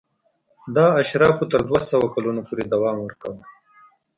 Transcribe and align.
دا 0.75 0.85
اشرافو 1.01 1.45
تر 1.51 1.61
دوه 1.69 1.79
سوه 1.89 2.07
کلونو 2.13 2.41
پورې 2.47 2.63
دوام 2.73 2.97
ورکاوه. 3.01 3.43